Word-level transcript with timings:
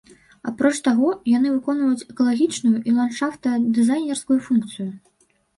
Апроч 0.51 0.71
таго, 0.87 1.09
яны 1.31 1.51
выконваюць 1.57 2.07
экалагічную 2.13 2.73
і 2.93 2.97
ландшафтна-дызайнерскую 2.97 4.39
функцыю. 4.49 4.91